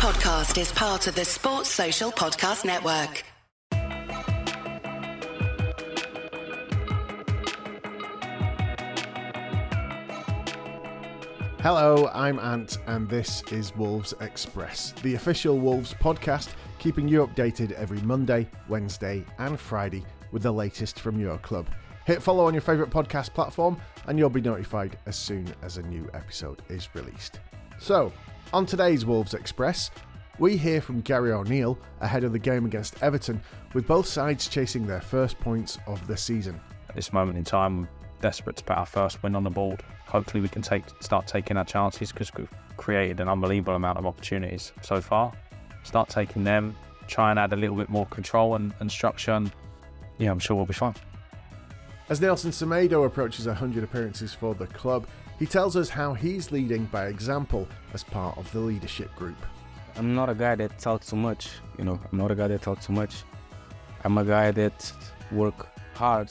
[0.00, 3.22] podcast is part of the Sports Social Podcast Network.
[11.60, 16.48] Hello, I'm Ant, and this is Wolves Express, the official Wolves podcast,
[16.78, 21.68] keeping you updated every Monday, Wednesday, and Friday with the latest from your club.
[22.06, 23.76] Hit follow on your favourite podcast platform,
[24.06, 27.40] and you'll be notified as soon as a new episode is released.
[27.78, 28.10] So,
[28.52, 29.90] on today's Wolves Express,
[30.38, 33.40] we hear from Gary O'Neil ahead of the game against Everton,
[33.74, 36.60] with both sides chasing their first points of the season.
[36.88, 37.88] At this moment in time,
[38.20, 39.82] desperate to put our first win on the board.
[40.06, 44.06] Hopefully, we can take start taking our chances because we've created an unbelievable amount of
[44.06, 45.32] opportunities so far.
[45.84, 46.74] Start taking them,
[47.06, 49.52] try and add a little bit more control and, and structure, and
[50.18, 50.94] yeah, I'm sure we'll be fine.
[52.08, 55.06] As Nelson Semedo approaches 100 appearances for the club,
[55.40, 59.38] he tells us how he's leading by example as part of the leadership group.
[59.96, 62.62] I'm not a guy that talks too much, you know, I'm not a guy that
[62.62, 63.24] talks too much.
[64.04, 64.92] I'm a guy that
[65.32, 66.30] work hard.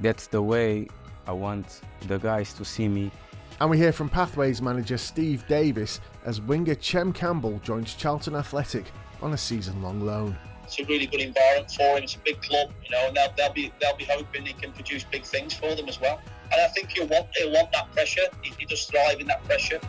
[0.00, 0.86] That's the way
[1.26, 3.10] I want the guys to see me.
[3.58, 8.92] And we hear from Pathways manager Steve Davis as winger Chem Campbell joins Charlton Athletic
[9.22, 10.36] on a season-long loan.
[10.64, 12.04] It's a really good environment for him.
[12.04, 14.72] It's a big club, you know, and they'll, they'll be they'll be hoping he can
[14.72, 16.20] produce big things for them as well.
[16.52, 18.22] And I think he'll want he'll want that pressure.
[18.42, 19.80] He, he does thrive in that pressure.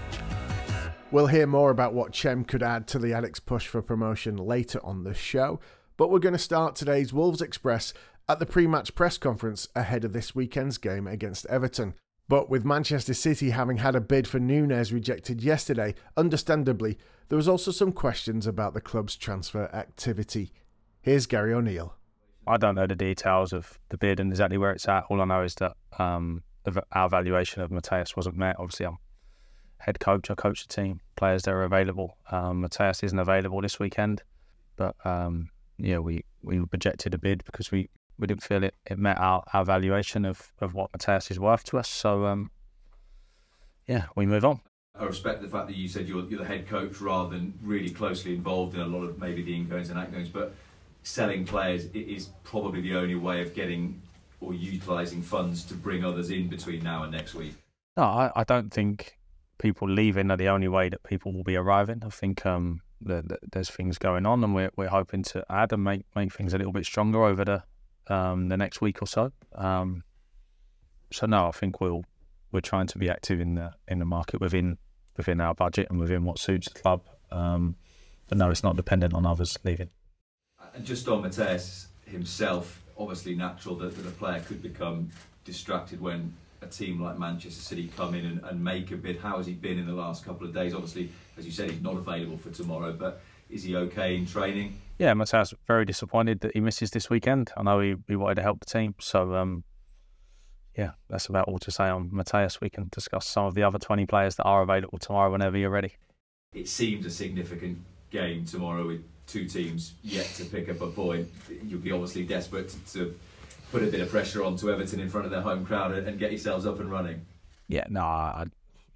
[1.09, 4.83] We'll hear more about what Chem could add to the Addicks push for promotion later
[4.83, 5.61] on the show,
[5.95, 7.93] but we're going to start today's Wolves Express
[8.27, 11.93] at the pre-match press conference ahead of this weekend's game against Everton.
[12.27, 16.97] But with Manchester City having had a bid for Nunes rejected yesterday, understandably,
[17.29, 20.51] there was also some questions about the club's transfer activity.
[21.01, 21.95] Here's Gary O'Neil.
[22.45, 25.05] I don't know the details of the bid and exactly where it's at.
[25.09, 28.57] All I know is that um, the, our valuation of Matheus wasn't met.
[28.59, 28.97] Obviously, I'm
[29.79, 30.29] head coach.
[30.29, 32.17] I coach the team, players that are available.
[32.31, 34.23] Um, Matheus isn't available this weekend,
[34.75, 38.97] but um, yeah, we we rejected a bid because we, we didn't feel it, it
[38.97, 41.89] met our, our valuation of, of what Matheus is worth to us.
[41.89, 42.51] So um,
[43.87, 44.61] yeah, we move on.
[44.99, 47.89] I respect the fact that you said you're, you're the head coach rather than really
[47.89, 50.55] closely involved in a lot of maybe the ingoings and outgoings, but
[51.03, 54.01] selling players is probably the only way of getting
[54.39, 57.55] or utilising funds to bring others in between now and next week.
[57.95, 59.17] No, I, I don't think
[59.57, 62.03] people leaving are the only way that people will be arriving.
[62.05, 65.73] I think um, the, the, there's things going on, and we're we're hoping to add
[65.73, 67.63] and make make things a little bit stronger over the
[68.13, 69.31] um, the next week or so.
[69.55, 70.03] Um,
[71.11, 72.03] so no, I think we'll
[72.51, 74.77] we're trying to be active in the in the market within
[75.15, 77.03] within our budget and within what suits the club.
[77.31, 77.75] Um,
[78.27, 79.89] but no, it's not dependent on others leaving.
[80.75, 85.09] And just on Matheus himself, obviously natural that, that a player could become
[85.45, 89.19] distracted when a team like Manchester City come in and, and make a bid.
[89.19, 90.73] How has he been in the last couple of days?
[90.73, 94.79] Obviously, as you said, he's not available for tomorrow, but is he okay in training?
[94.97, 97.51] Yeah, Matheus very disappointed that he misses this weekend.
[97.55, 99.63] I know he, he wanted to help the team, so um,
[100.75, 102.59] yeah, that's about all to say on Matheus.
[102.59, 105.69] We can discuss some of the other 20 players that are available tomorrow whenever you're
[105.69, 105.93] ready.
[106.53, 111.27] It seems a significant game tomorrow with two teams yet to pick up a point.
[111.63, 113.19] You'll be obviously desperate to, to
[113.71, 116.31] put a bit of pressure onto Everton in front of their home crowd and get
[116.31, 117.25] yourselves up and running.
[117.67, 118.45] Yeah, no, I,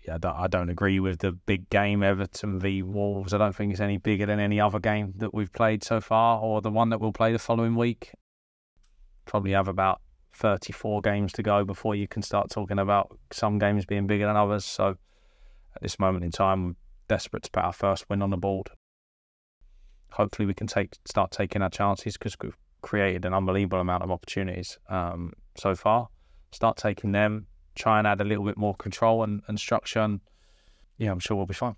[0.07, 3.33] yeah, I don't, agree with the big game Everton v Wolves.
[3.33, 6.39] I don't think it's any bigger than any other game that we've played so far,
[6.39, 8.11] or the one that we'll play the following week.
[9.25, 10.01] Probably have about
[10.33, 14.37] 34 games to go before you can start talking about some games being bigger than
[14.37, 14.65] others.
[14.65, 14.95] So
[15.75, 16.75] at this moment in time, we're
[17.07, 18.69] desperate to put our first win on the board.
[20.13, 24.11] Hopefully, we can take start taking our chances because we've created an unbelievable amount of
[24.11, 26.07] opportunities um, so far.
[26.51, 30.19] Start taking them, try and add a little bit more control and, and structure, and
[30.97, 31.75] yeah, I'm sure we'll be fine.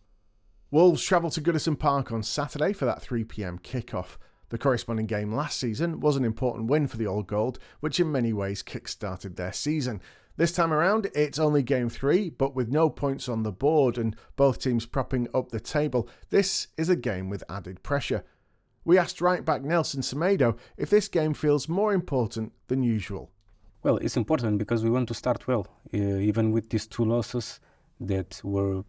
[0.71, 4.17] Wolves travel to Goodison Park on Saturday for that 3 pm kickoff.
[4.49, 8.11] The corresponding game last season was an important win for the Old Gold, which in
[8.11, 10.01] many ways kick-started their season.
[10.35, 14.15] This time around, it's only game three, but with no points on the board and
[14.35, 18.23] both teams propping up the table, this is a game with added pressure.
[18.83, 23.29] We asked right back Nelson Semedo if this game feels more important than usual.
[23.83, 25.67] Well, it's important because we want to start well.
[25.93, 27.59] Uh, even with these two losses
[27.99, 28.83] that were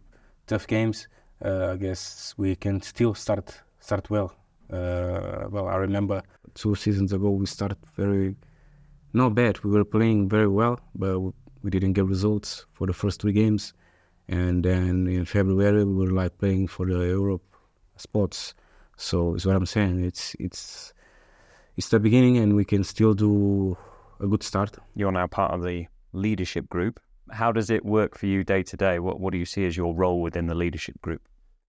[0.47, 1.07] tough games,
[1.43, 4.33] uh, I guess we can still start start well.
[4.71, 6.23] Uh, well, I remember
[6.55, 8.35] two seasons ago we started very
[9.15, 9.63] not bad.
[9.63, 11.19] We were playing very well, but
[11.63, 13.73] we didn't get results for the first three games.
[14.27, 17.43] And then in February we were like playing for the Europe
[17.97, 18.53] spots.
[18.97, 20.03] So it's what I'm saying.
[20.03, 20.93] It's it's
[21.77, 23.77] it's the beginning, and we can still do
[24.19, 24.77] a good start.
[24.95, 26.99] You're now part of the leadership group.
[27.31, 28.99] How does it work for you day to day?
[28.99, 31.21] What what do you see as your role within the leadership group?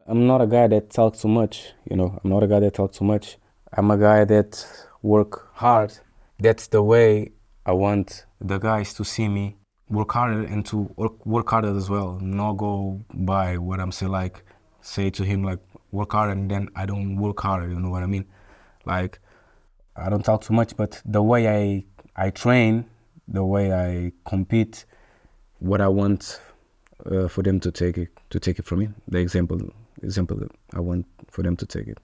[0.06, 2.20] I'm not a guy that talks too much, you know.
[2.22, 3.38] I'm not a guy that talks too much.
[3.72, 4.64] I'm a guy that
[5.02, 5.99] work hard.
[6.38, 7.32] That's the way
[7.66, 9.56] I want the guys to see me
[9.88, 10.88] work harder and to
[11.24, 12.16] work, harder as well.
[12.20, 14.44] Not go by what I'm saying, like
[14.82, 15.58] say to him like
[15.90, 17.68] work hard and then I don't work harder.
[17.68, 18.24] You know what I mean?
[18.84, 19.18] Like
[19.96, 21.84] I don't talk too much, but the way I
[22.14, 22.86] I train,
[23.26, 24.84] the way I compete,
[25.58, 26.40] what I want
[27.04, 28.88] uh, for them to take it to take it from me.
[29.08, 29.60] The example
[30.04, 30.40] example
[30.72, 31.98] I want for them to take it.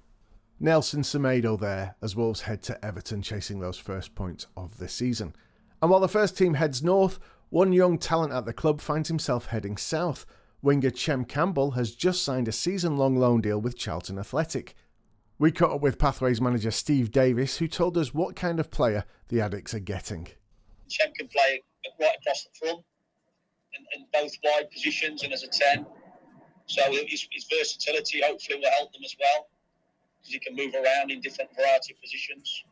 [0.59, 5.35] Nelson Semedo there as Wolves head to Everton chasing those first points of the season.
[5.83, 7.19] And while the first team heads north,
[7.51, 10.25] one young talent at the club finds himself heading south.
[10.63, 14.77] Winger Chem Campbell has just signed a season long loan deal with Charlton Athletic.
[15.41, 19.05] We caught up with Pathways manager Steve Davis, who told us what kind of player
[19.27, 20.29] the Addicks are getting.
[20.89, 21.61] Chem can play
[22.01, 22.85] right across the front
[23.75, 25.85] in, in both wide positions and as a 10.
[26.67, 29.49] So his, his versatility hopefully will help them as well
[30.21, 32.63] because he can move around in different variety of positions.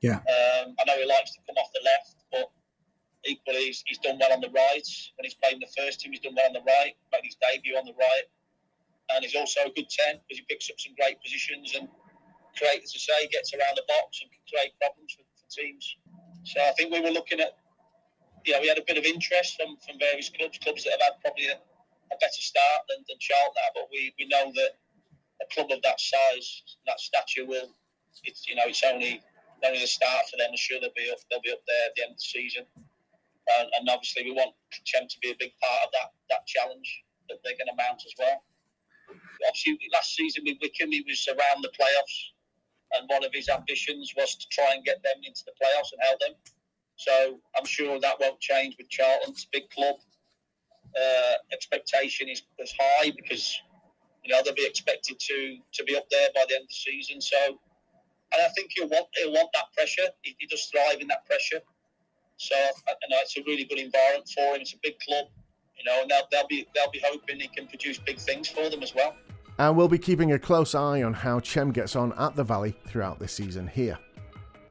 [0.00, 0.16] Yeah.
[0.16, 2.50] Um, I know he likes to come off the left, but
[3.22, 4.86] equally he's, he's, done well on the right.
[5.14, 7.78] When he's playing the first team, he's done well on the right, made his debut
[7.78, 8.26] on the right.
[9.14, 11.86] And he's also a good 10 because he picks up some great positions and
[12.58, 15.84] creates, as I say, gets around the box and can create problems for, for teams.
[16.42, 17.54] So I think we were looking at,
[18.44, 21.14] you know, we had a bit of interest from, from various clubs, clubs that have
[21.14, 24.80] had probably a, a better start than, than Charlton, but we, we know that
[25.42, 27.68] a club of that size, that stature, will
[28.22, 29.20] it's you know it's only
[29.66, 30.50] only the start for them.
[30.50, 32.64] I'm sure they'll be up they'll be up there at the end of the season,
[32.76, 36.88] and, and obviously we want Chem to be a big part of that that challenge
[37.28, 38.44] that they're going to mount as well.
[39.48, 42.16] Obviously, last season with Wycombe, he was around the playoffs,
[42.96, 46.00] and one of his ambitions was to try and get them into the playoffs and
[46.04, 46.34] help them.
[46.96, 49.32] So I'm sure that won't change with Charlton.
[49.32, 49.96] It's a big club.
[50.94, 53.58] Uh, expectation is, is high because
[54.24, 56.74] you know, they'll be expected to to be up there by the end of the
[56.74, 57.20] season.
[57.20, 57.60] So,
[58.34, 60.08] and I think he'll want he'll want that pressure.
[60.22, 61.60] He, he does thrive in that pressure.
[62.36, 64.60] So, you know, it's a really good environment for him.
[64.60, 65.26] It's a big club,
[65.78, 68.68] you know, and they'll, they'll be they'll be hoping he can produce big things for
[68.68, 69.14] them as well.
[69.58, 72.74] And we'll be keeping a close eye on how Chem gets on at the Valley
[72.88, 73.98] throughout this season here.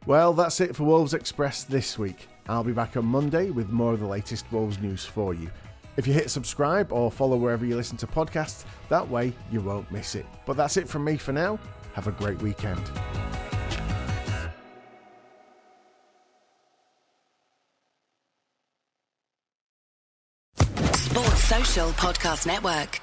[0.05, 2.27] Well, that's it for Wolves Express this week.
[2.49, 5.49] I'll be back on Monday with more of the latest Wolves news for you.
[5.95, 9.89] If you hit subscribe or follow wherever you listen to podcasts, that way you won't
[9.91, 10.25] miss it.
[10.45, 11.57] But that's it from me for now.
[11.93, 12.81] Have a great weekend.
[21.73, 23.02] Podcast Network.